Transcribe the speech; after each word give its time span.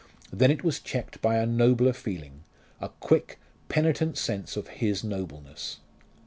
Then 0.33 0.49
it 0.49 0.63
was 0.63 0.79
checked 0.79 1.21
by 1.21 1.35
a 1.37 1.45
nobler 1.45 1.93
feeling 1.93 2.43
a 2.79 2.89
quick, 2.89 3.37
penitent 3.69 4.17
sense 4.17 4.57
of 4.57 4.67
his 4.67 5.03
nobleness. 5.03 5.77